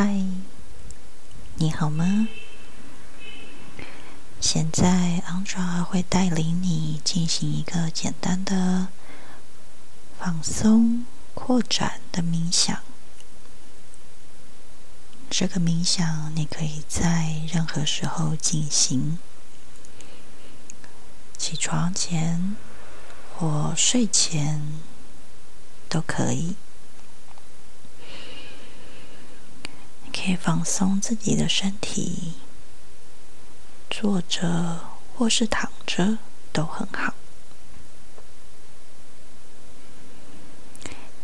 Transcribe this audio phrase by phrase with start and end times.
[0.00, 0.22] 嗨，
[1.56, 2.28] 你好吗？
[4.40, 8.86] 现在 Andra 会带领你进行一个简单的
[10.16, 12.78] 放松、扩展的冥想。
[15.28, 19.18] 这个冥想你可以在任何时候进行，
[21.36, 22.54] 起床前
[23.36, 24.62] 或睡前
[25.88, 26.54] 都可以。
[30.08, 32.34] 可以放松自己的身体，
[33.88, 34.80] 坐着
[35.16, 36.18] 或是躺着
[36.52, 37.14] 都很好。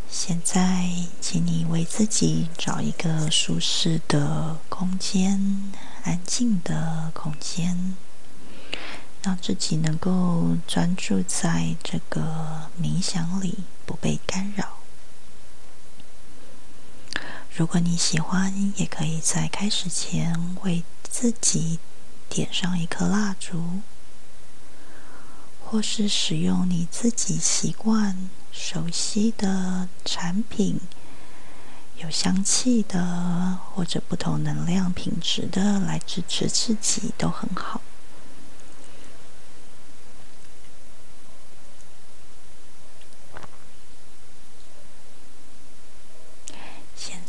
[0.09, 0.88] 现在，
[1.20, 5.73] 请你为自己找一个舒适的空间、
[6.04, 7.96] 安静的空间，
[9.23, 14.78] 让自己能够专注在这个冥想里，不被干扰。
[17.56, 21.79] 如果你喜欢，也可以在开始前为自己
[22.29, 23.79] 点上一颗蜡烛，
[25.64, 30.80] 或是使用你自己习惯、熟悉的产品，
[31.98, 37.80] 有香气的或者不同能量品质的来支持自己，都很好。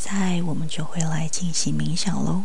[0.07, 2.43] 在我们就会来进行冥想喽。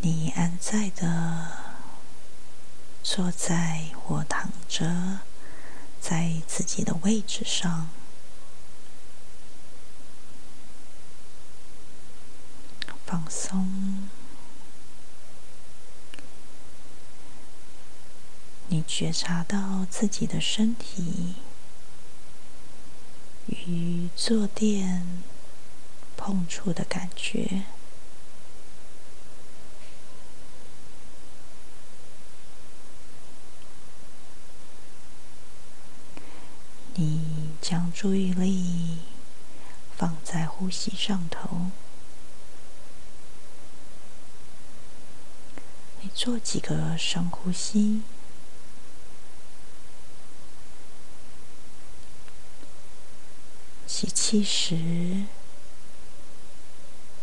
[0.00, 1.48] 你安在的
[3.02, 5.18] 坐在或躺着，
[6.00, 7.90] 在自己的位置上，
[13.04, 14.08] 放松。
[18.72, 21.34] 你觉察到自己的身体
[23.46, 25.04] 与坐垫
[26.16, 27.64] 碰触的感觉，
[36.94, 38.98] 你将注意力
[39.96, 41.72] 放在呼吸上头，
[46.00, 48.02] 你做几个深呼吸。
[53.92, 55.24] 吸气时，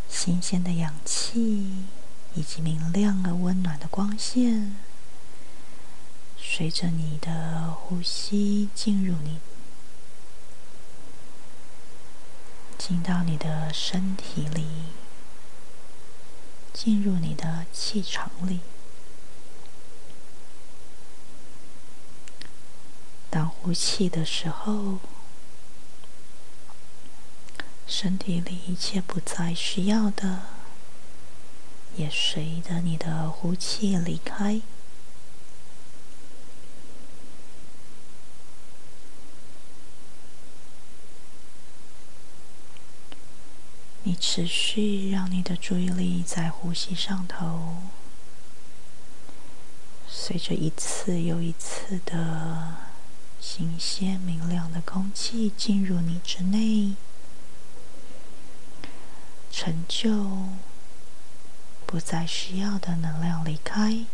[0.09, 1.85] 新鲜的氧气
[2.35, 4.75] 以及明亮而温暖的光线，
[6.37, 9.39] 随着你的呼吸进入你，
[12.77, 14.67] 进到你的身体里，
[16.73, 18.59] 进入你的气场里。
[23.29, 24.99] 当呼气的时候。
[27.87, 30.41] 身体里一切不再需要的，
[31.95, 34.61] 也随着你的呼气离开。
[44.03, 47.77] 你持续让你的注意力在呼吸上头，
[50.07, 52.75] 随着一次又一次的
[53.41, 56.95] 新鲜明亮的空气进入你之内。
[59.57, 60.11] 成就
[61.87, 64.05] 不再需要的能量离开，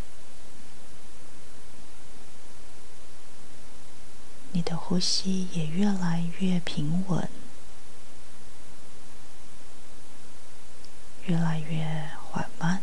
[4.54, 7.28] 你的呼吸也越来越平稳，
[11.26, 12.82] 越来越缓慢。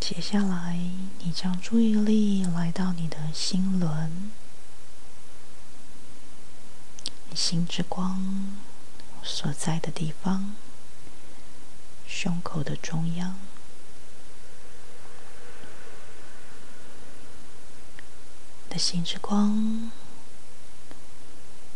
[0.00, 0.78] 接接下来，
[1.18, 4.30] 你将注意力来到你的心轮，
[7.34, 8.56] 心之光
[9.24, 10.54] 所在的地方，
[12.06, 13.36] 胸口的中央。
[18.70, 19.90] 的心之光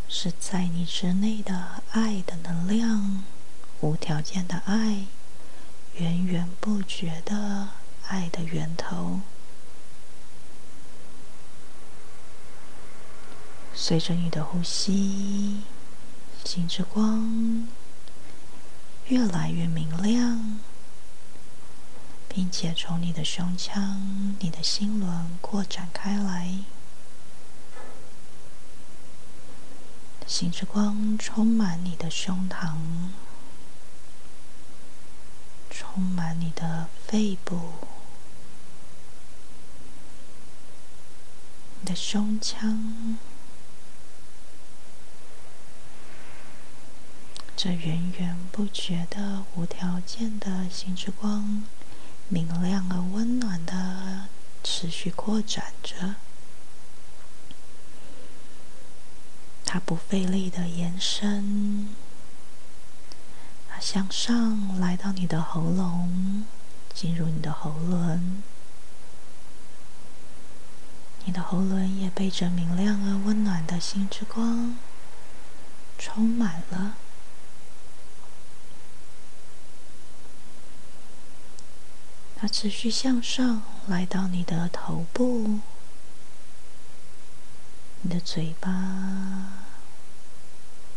[0.08, 3.24] 是在你之内的爱的能量，
[3.80, 5.06] 无条件的爱，
[5.94, 7.70] 源源不绝的。
[8.08, 9.20] 爱的源头，
[13.74, 15.62] 随着你的呼吸，
[16.44, 17.68] 心之光
[19.08, 20.58] 越来越明亮，
[22.28, 26.60] 并且从你的胸腔、你的心轮扩展开来，
[30.26, 32.76] 星之光充满你的胸膛，
[35.70, 37.60] 充满你的肺部，
[41.80, 43.16] 你的胸腔。
[47.56, 51.64] 这源源不绝的、无条件的心之光，
[52.28, 54.28] 明亮而温暖的，
[54.62, 56.16] 持续扩展着。
[59.64, 61.88] 它不费力的延伸，
[63.68, 66.44] 它向上来到你的喉咙，
[66.94, 68.42] 进入你的喉轮。
[71.26, 74.76] 你的喉轮也被这明亮而温暖的星之光
[75.98, 76.96] 充满了。
[82.36, 85.60] 它持续向上，来到你的头部、
[88.02, 89.64] 你的嘴巴、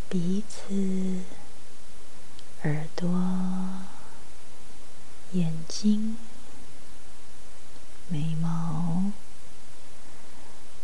[0.09, 1.23] 鼻子、
[2.63, 3.09] 耳朵、
[5.31, 6.17] 眼睛、
[8.09, 9.11] 眉毛，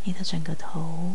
[0.03, 1.13] 你的整个头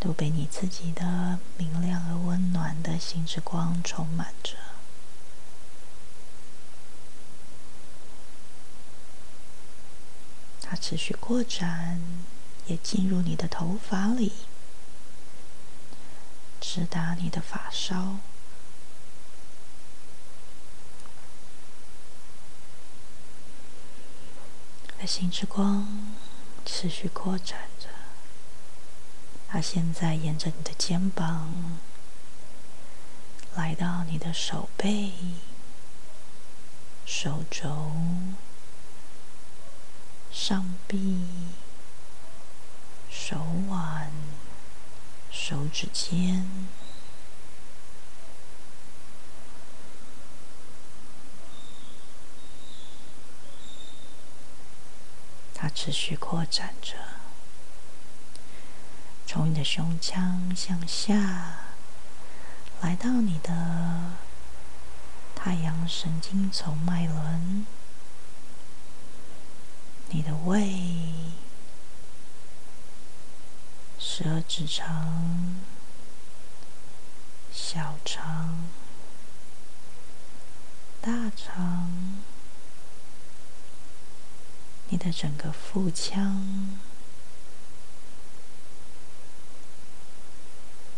[0.00, 4.56] 都被你自己的明亮而温暖的心之光充满着。
[10.60, 12.00] 它持续扩展，
[12.66, 14.32] 也进入你的头发里，
[16.60, 18.18] 直达你的发梢。
[24.98, 26.14] 那星之光
[26.64, 27.88] 持续扩展着，
[29.48, 31.78] 它现在沿着你的肩膀，
[33.54, 35.12] 来到你的手背、
[37.04, 37.90] 手肘。
[40.32, 41.26] 上臂、
[43.10, 44.12] 手腕、
[45.30, 46.46] 手指尖，
[55.58, 56.96] 它持续扩展着，
[59.26, 61.60] 从你的胸腔向下，
[62.82, 64.12] 来到你的
[65.34, 67.64] 太阳神经丛脉轮。
[70.10, 71.14] 你的胃、
[73.98, 75.56] 十二指肠、
[77.50, 78.66] 小肠、
[81.00, 81.90] 大肠，
[84.88, 86.78] 你的整个腹腔，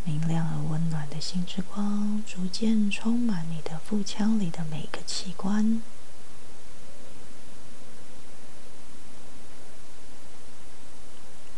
[0.04, 5.80] 明亮而温暖的心之光逐渐充满你的腹腔里的每个器官。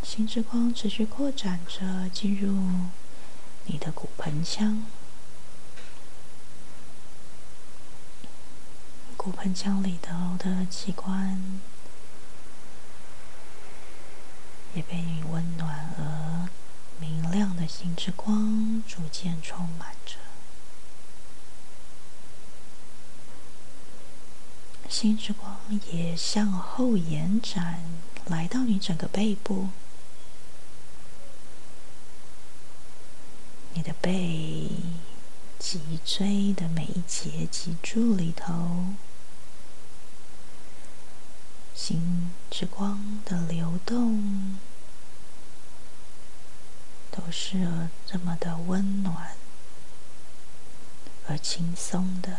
[0.02, 2.88] 心之光持续扩展着，进入
[3.66, 4.84] 你的骨盆腔。
[9.16, 11.60] 骨盆腔里头的器官
[14.74, 16.48] 也被你温暖而
[17.00, 20.16] 明亮的心之光逐渐充满着。
[24.88, 25.56] 心之光
[25.92, 27.82] 也向后延展，
[28.26, 29.68] 来到你整个背部。
[33.72, 34.68] 你的背、
[35.58, 38.86] 脊椎的每一节脊柱里头，
[41.82, 44.58] 心之光的流动，
[47.10, 49.34] 都是这么的温暖
[51.26, 52.36] 而轻松的。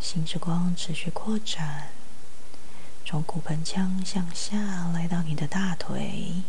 [0.00, 1.88] 心之光持续扩展。
[3.04, 4.56] 从骨盆腔向下
[4.94, 6.42] 来到你的大腿、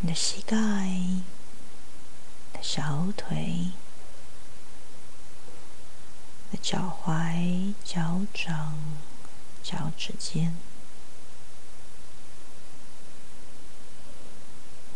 [0.00, 0.56] 你的膝盖、
[2.60, 3.72] 小腿、
[6.50, 8.76] 的脚踝、脚掌、
[9.62, 10.54] 脚趾尖，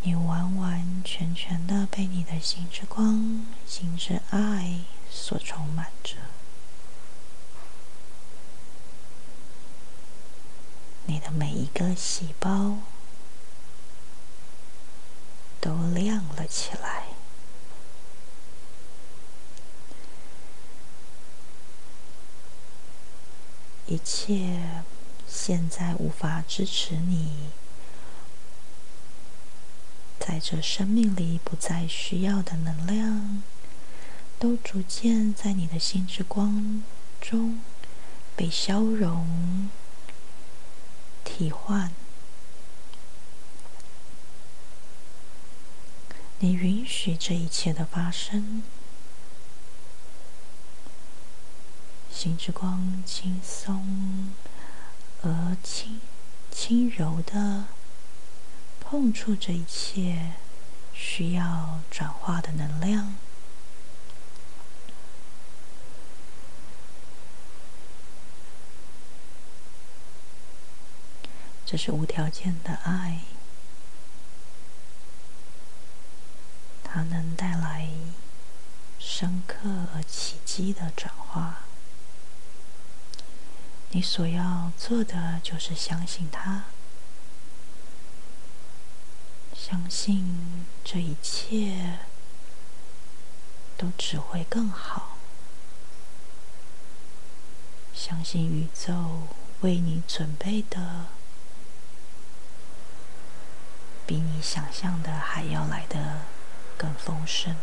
[0.03, 6.17] 你完完全全的被你的心之光、心之爱所充满着。
[11.07, 12.79] 你的每一个细胞
[15.61, 17.07] 都亮了起来，
[23.87, 24.61] 一切
[25.27, 27.51] 现在无法支持你
[30.19, 33.43] 在这生命里不再需要的能量，
[34.39, 36.83] 都逐渐在你的心之光
[37.21, 37.61] 中
[38.37, 39.69] 被消融、
[41.25, 41.93] 替换。
[46.39, 48.63] 你允许这一切的发生，
[52.13, 54.31] 心之光轻松
[55.23, 56.01] 而轻
[56.51, 57.65] 轻柔的
[58.81, 60.35] 碰触这一切
[60.93, 63.17] 需要转化的能量，
[71.67, 73.21] 这是无条件的爱。
[76.85, 77.89] 它能带来
[78.99, 79.57] 深刻
[79.95, 81.63] 而奇迹的转化。
[83.93, 86.65] 你所要做的就是相信它，
[89.55, 91.99] 相信这一切
[93.77, 95.19] 都只会更好，
[97.95, 99.29] 相信宇宙
[99.61, 101.07] 为你准备的
[104.07, 106.23] 比你想象的还要来的。
[106.83, 107.55] 更丰盛。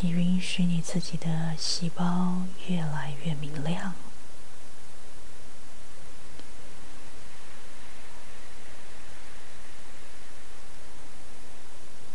[0.00, 3.94] 你允许你自己的细胞越来越明亮，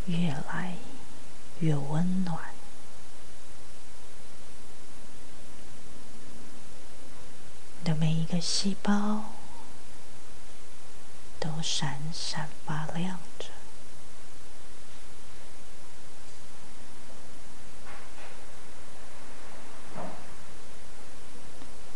[0.05, 0.75] 越来
[1.59, 2.39] 越温暖。
[7.79, 9.33] 你的每一个细胞。
[11.43, 13.47] 都闪闪发亮着，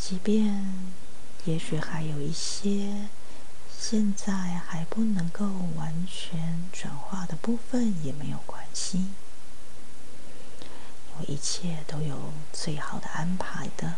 [0.08, 0.72] 即便
[1.46, 3.10] 也许还有一些
[3.76, 9.16] 现在还不能够完全转化的部分，也没有关系，因
[11.20, 13.96] 为一切都有最好的安排的，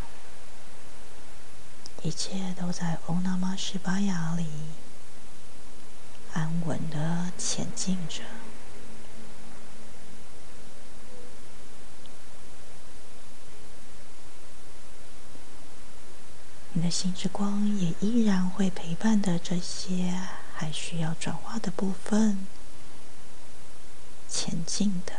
[2.03, 4.47] 一切都在欧那玛西巴雅里。
[6.31, 8.21] 安稳的前进着，
[16.77, 20.13] 你的心之光也依然会陪伴的这些
[20.53, 22.45] 还需要转化的部分
[24.29, 25.13] 前进的，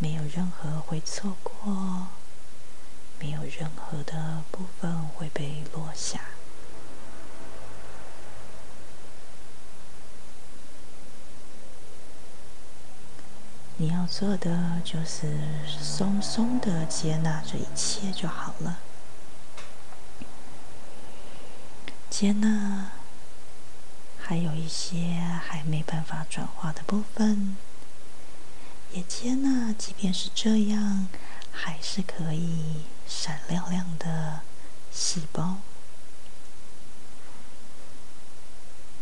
[0.00, 2.08] 没有任何会错过。
[3.20, 6.37] 没有任何的部分会被落下。
[13.78, 18.78] 你要做的就是松松的接纳这一切就好了。
[22.10, 22.90] 接纳，
[24.18, 27.56] 还有一些还没办法转化的部分，
[28.92, 31.08] 也接纳，即便是这样，
[31.50, 32.82] 还是可以。
[33.06, 34.40] 闪亮亮的
[34.92, 35.56] 细胞，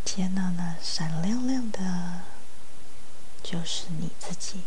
[0.04, 2.21] 接纳那闪亮亮的，
[3.48, 4.62] 就是你自己。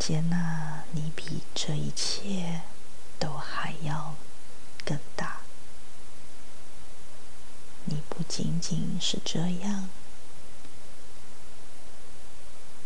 [0.00, 2.62] 接纳你比这一切
[3.20, 4.16] 都还要
[4.84, 5.42] 更大。
[7.84, 9.88] 你不仅仅是这样，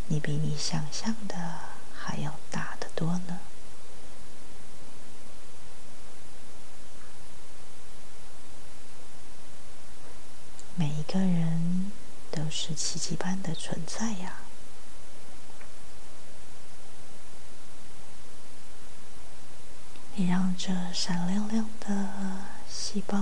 [0.08, 1.76] 你比你想象的。
[1.98, 3.40] 还要大得多呢。
[10.76, 11.90] 每一个人
[12.30, 14.34] 都是奇迹般的存在呀！
[20.14, 22.08] 你让这闪亮亮的
[22.68, 23.16] 细胞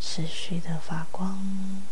[0.00, 1.82] 持续的发光，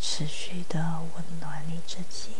[0.00, 2.30] 持续的温暖你自己。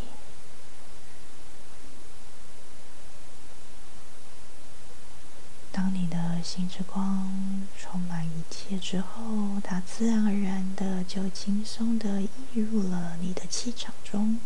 [5.73, 14.39] 当你的心之光充满一切之后，它自然而然的就轻松的溢入了你的气场中。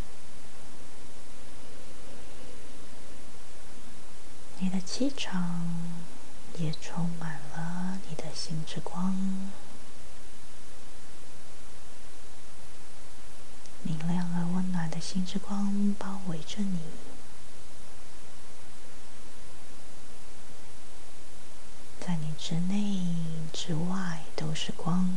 [4.60, 5.66] 你的气场
[6.58, 9.12] 也充满了你的心之光，
[13.82, 16.78] 明亮而温暖的心之光包围着你。
[22.00, 23.02] 在你之内
[23.52, 25.10] 之外都是光，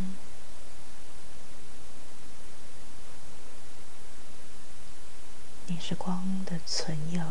[5.67, 7.21] 你是光的存有。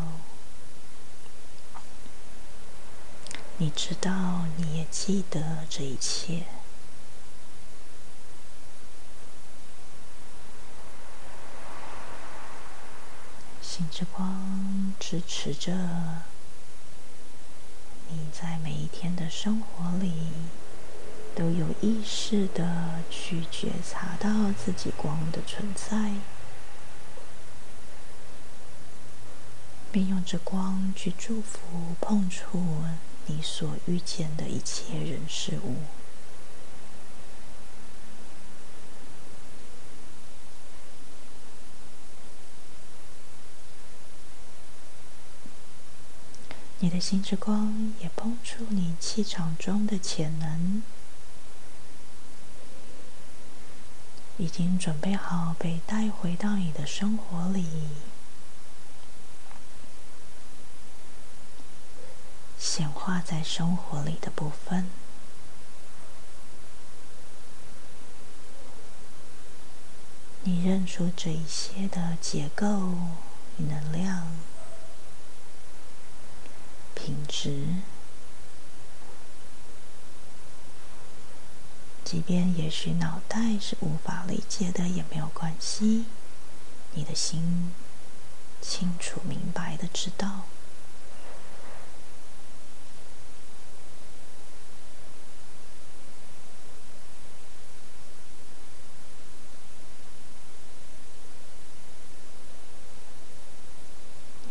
[3.57, 6.45] 你知道，你也记得这一切。
[13.61, 15.73] 星之光支持着
[18.11, 20.13] 你在每一天的生活里，
[21.35, 26.13] 都有意识的去觉察到自己光的存在。
[29.91, 32.83] 并用这光去祝福碰触
[33.25, 35.77] 你所遇见的一切人事物。
[46.81, 50.81] 你的心之光也碰触你气场中的潜能，
[54.37, 57.67] 已经准备好被带回到你的生活里。
[62.57, 64.89] 显化在生活里的部分，
[70.43, 72.93] 你认出这一些的结构
[73.57, 74.27] 与能量、
[77.29, 77.53] 品质，
[82.03, 86.05] 即便也许脑袋是无法理解的，也没有关系，
[86.93, 87.71] 你的心
[88.59, 90.45] 清楚明白的知道。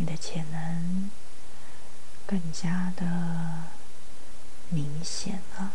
[0.01, 0.68] 你的潜能
[2.29, 3.07] 更加的
[4.69, 5.73] 明显了。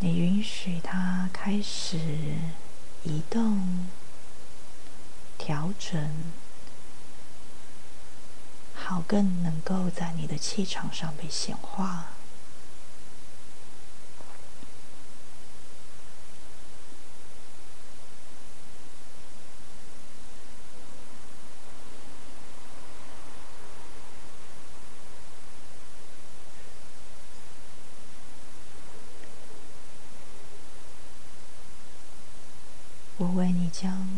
[0.00, 1.96] 你允许它开始
[3.04, 3.86] 移动、
[5.38, 6.10] 调整，
[8.74, 12.06] 好更能够在你的气场上被显化。
[33.18, 34.08] 我为你将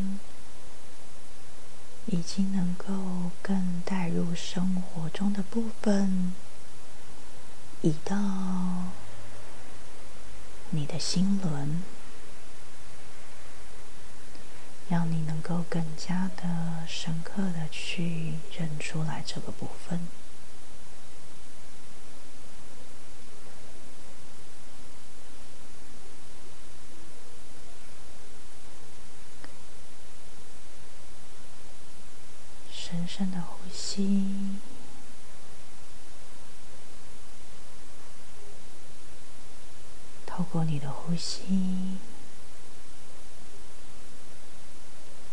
[2.07, 6.35] 已经能够更带入生活中的部分
[7.83, 8.16] 移到
[10.70, 11.83] 你的心轮，
[14.88, 20.00] 让你能够更加的深刻的去认出来这个部分。
[32.87, 34.59] 深深的呼吸，
[40.27, 41.97] 透过你的呼吸，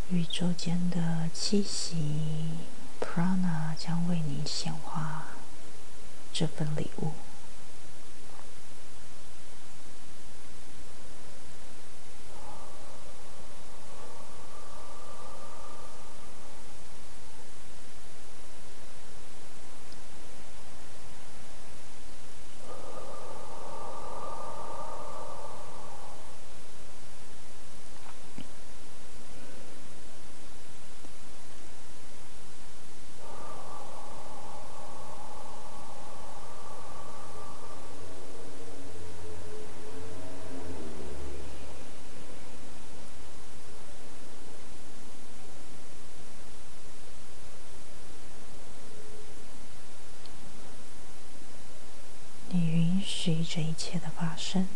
[0.10, 2.58] 宇宙间的气息
[3.02, 5.26] （prana） 将为你显化
[6.32, 7.12] 这份礼物。
[53.24, 54.68] 至于这一切的发生，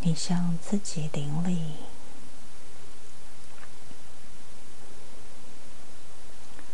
[0.00, 1.74] 你向自己顶礼，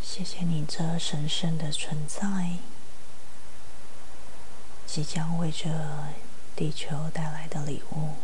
[0.03, 2.57] 谢谢你这神圣的存在，
[4.87, 5.69] 即将为这
[6.57, 8.15] 地球带来的礼物。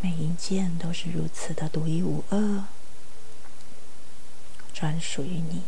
[0.00, 2.64] 每一件都是如此的独一无二，
[4.72, 5.62] 专属于你。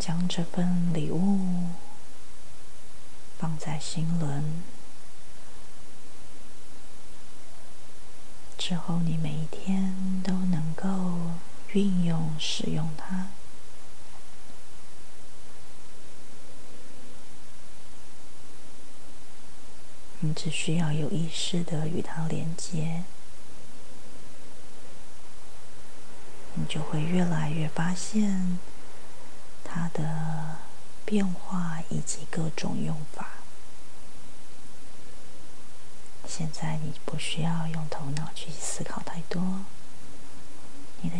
[0.00, 1.68] 将这份礼物
[3.38, 4.62] 放在心轮。
[8.56, 10.88] 之后，你每一天都能够
[11.72, 13.28] 运用、使用它。
[20.22, 23.04] 你只需要有意识的与它连接，
[26.54, 28.58] 你就会越来越发现
[29.64, 30.58] 它的
[31.06, 33.28] 变化以及各种用法。
[36.26, 39.60] 现在你不需要用头脑去思考太多，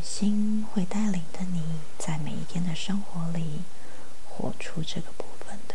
[0.02, 1.62] 心会带领着你
[1.98, 3.60] 在每一天的生活里
[4.28, 5.74] 活出这个部分的。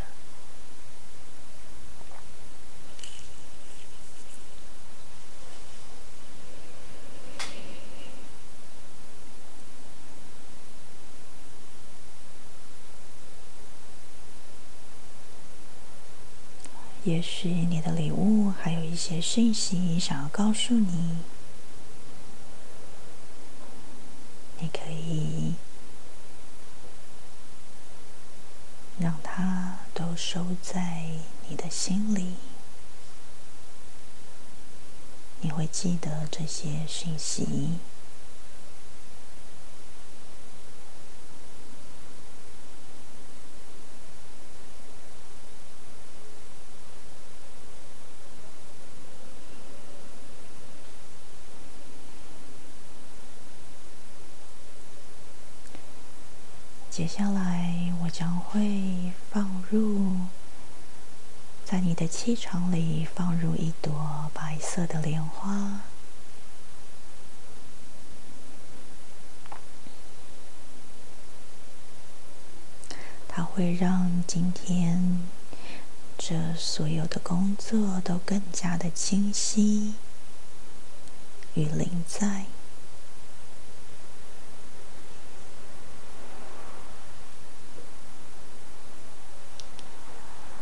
[17.03, 21.17] 也许你的礼物还有一些讯息想要告诉你，
[24.59, 25.55] 你可以
[28.99, 31.03] 让它都收在
[31.47, 32.35] 你的心里，
[35.41, 37.77] 你会记得这些讯息。
[56.95, 60.15] 接下来，我将会放入
[61.65, 65.81] 在你的气场里放入一朵白色的莲花，
[73.27, 75.19] 它会让今天
[76.17, 79.95] 这所有的工作都更加的清晰
[81.55, 82.45] 与灵在。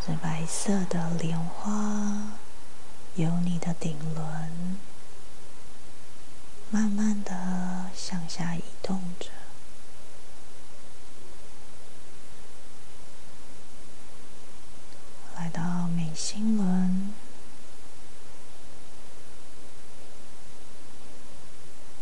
[0.05, 0.13] 这
[0.43, 2.33] 白色的莲花
[3.15, 4.77] 由你的顶轮
[6.69, 9.29] 慢慢的向下移动着，
[15.37, 17.13] 来到眉心轮，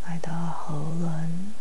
[0.08, 1.54] 来到喉轮，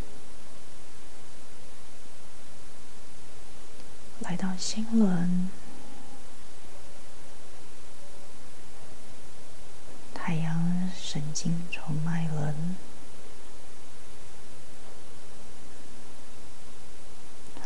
[4.21, 5.51] 来到心轮。
[10.23, 12.77] 太阳神经丛脉轮，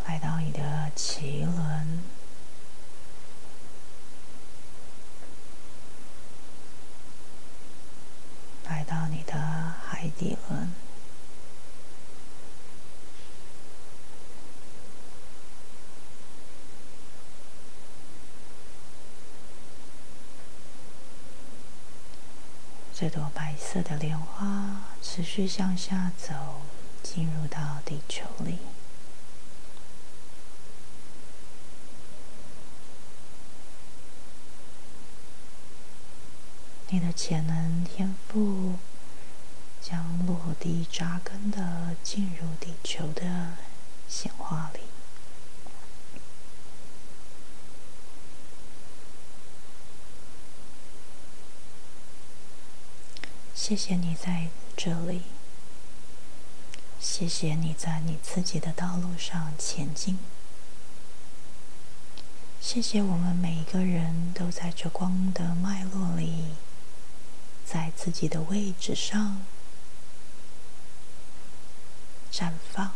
[0.07, 2.03] 来到你的脐轮，
[8.67, 10.71] 来到你的海底轮，
[22.97, 26.35] 这朵白色的莲花持续向下走，
[27.05, 28.59] 进入到地球里。
[36.89, 38.73] 你的潜能天赋
[39.81, 43.53] 将落地扎根的进入地球的
[44.09, 44.81] 显化里。
[53.55, 55.23] 谢谢你在这里，
[57.01, 60.19] 谢谢你在你自己的道路上前进，
[62.61, 66.55] 谢谢我们每一个人都在这光的脉络里，
[67.65, 69.41] 在自己的位置上
[72.31, 72.93] 绽放、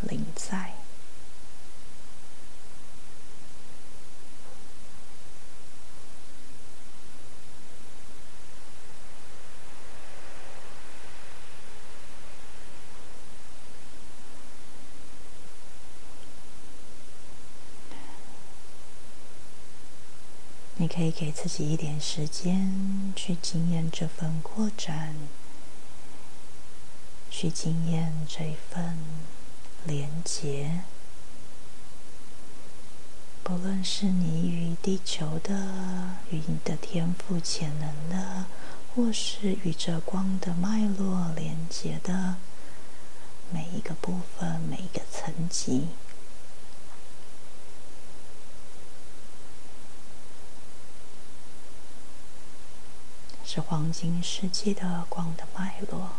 [0.00, 0.72] 临在。
[20.78, 25.16] 你可以给自己一点时间去经验这份扩展，
[27.30, 28.98] 去经验这一份
[29.86, 30.82] 连结。
[33.42, 35.54] 不论是你与地球的、
[36.30, 38.44] 与你的天赋潜能的，
[38.94, 42.36] 或是与这光的脉络连接的
[43.50, 45.88] 每一个部分、每一个层级。
[53.56, 56.10] 是黄金世纪的光的脉络。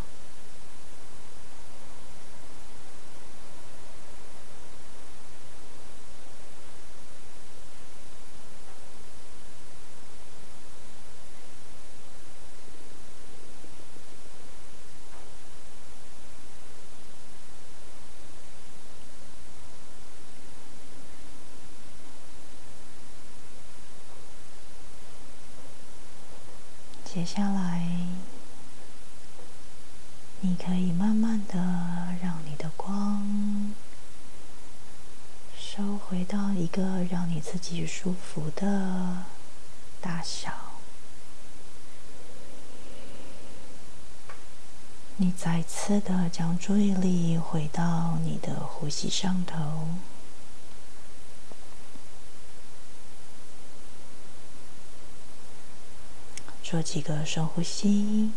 [27.17, 27.86] 接接下来，
[30.40, 31.56] 你可以慢慢的
[32.24, 33.74] 让你的光
[35.54, 39.26] 收回到一个让你自己舒服的
[40.00, 40.54] 大小。
[45.18, 49.90] 你再次的将注意力回到你的呼吸上头。
[56.70, 58.30] 做几个深呼吸，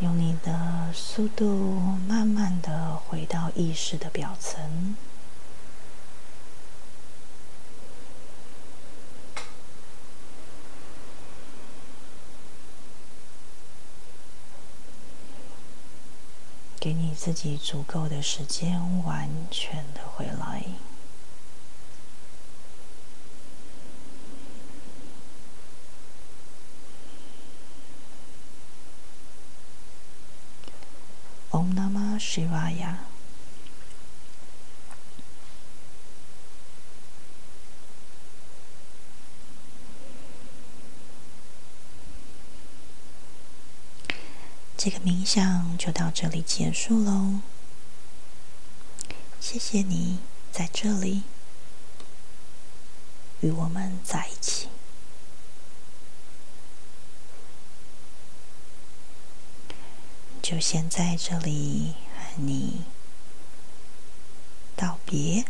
[0.00, 1.46] 用你的速度
[2.06, 4.94] 慢慢的回到意识的表层。
[16.78, 20.89] 给你自己足够的时间，完全的回来。
[32.20, 32.96] Shivaya。
[44.76, 47.40] 这个冥想就到这里结束喽。
[49.40, 50.18] 谢谢你
[50.52, 51.22] 在这里
[53.40, 54.68] 与我们在一起。
[60.42, 61.94] 就先在这里
[62.36, 62.84] 你。
[64.76, 65.44] 道别，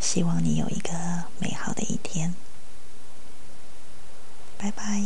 [0.00, 2.34] 希望你有一个美好的一天，
[4.56, 5.02] 拜拜。